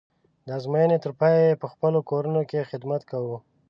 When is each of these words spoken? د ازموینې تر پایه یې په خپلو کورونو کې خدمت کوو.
د 0.45 0.47
ازموینې 0.57 0.97
تر 1.05 1.11
پایه 1.19 1.41
یې 1.47 1.59
په 1.61 1.67
خپلو 1.73 1.99
کورونو 2.09 2.41
کې 2.49 2.67
خدمت 2.69 3.01
کوو. 3.11 3.37